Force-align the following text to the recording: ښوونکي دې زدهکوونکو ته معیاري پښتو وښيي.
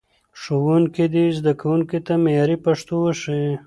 ښوونکي 0.41 1.05
دې 1.13 1.25
زدهکوونکو 1.37 1.97
ته 2.05 2.13
معیاري 2.23 2.57
پښتو 2.65 2.93
وښيي. 3.01 3.51